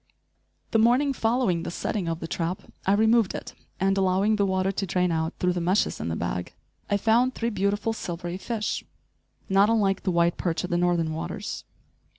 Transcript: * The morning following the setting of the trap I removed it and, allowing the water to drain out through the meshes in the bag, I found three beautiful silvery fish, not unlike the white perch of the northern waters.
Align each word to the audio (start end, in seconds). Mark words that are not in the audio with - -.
* 0.37 0.71
The 0.71 0.79
morning 0.79 1.13
following 1.13 1.61
the 1.61 1.69
setting 1.69 2.07
of 2.07 2.21
the 2.21 2.27
trap 2.27 2.63
I 2.87 2.93
removed 2.93 3.35
it 3.35 3.53
and, 3.79 3.95
allowing 3.99 4.35
the 4.35 4.47
water 4.47 4.71
to 4.71 4.85
drain 4.87 5.11
out 5.11 5.35
through 5.37 5.53
the 5.53 5.61
meshes 5.61 5.99
in 5.99 6.07
the 6.07 6.15
bag, 6.15 6.55
I 6.89 6.97
found 6.97 7.35
three 7.35 7.51
beautiful 7.51 7.93
silvery 7.93 8.37
fish, 8.37 8.83
not 9.47 9.69
unlike 9.69 10.01
the 10.01 10.09
white 10.09 10.37
perch 10.37 10.63
of 10.63 10.71
the 10.71 10.75
northern 10.79 11.13
waters. 11.13 11.65